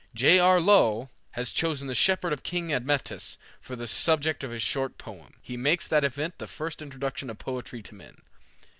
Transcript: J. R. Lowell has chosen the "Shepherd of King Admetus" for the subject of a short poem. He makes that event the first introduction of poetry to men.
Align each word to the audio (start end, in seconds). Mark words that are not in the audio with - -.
J. 0.15 0.39
R. 0.39 0.59
Lowell 0.59 1.11
has 1.33 1.51
chosen 1.51 1.87
the 1.87 1.93
"Shepherd 1.93 2.33
of 2.33 2.41
King 2.41 2.73
Admetus" 2.73 3.37
for 3.59 3.75
the 3.75 3.85
subject 3.85 4.43
of 4.43 4.51
a 4.51 4.57
short 4.57 4.97
poem. 4.97 5.35
He 5.43 5.57
makes 5.57 5.87
that 5.87 6.03
event 6.03 6.39
the 6.39 6.47
first 6.47 6.81
introduction 6.81 7.29
of 7.29 7.37
poetry 7.37 7.83
to 7.83 7.93
men. 7.93 8.23